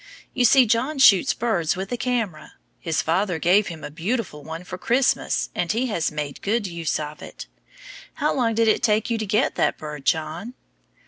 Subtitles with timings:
[0.33, 2.53] You see John shoots birds with a camera!
[2.79, 6.99] His father gave him a beautiful one for Christmas, and he has made good use
[6.99, 7.45] of it.
[8.15, 10.55] How long did it take you to get that bird, John?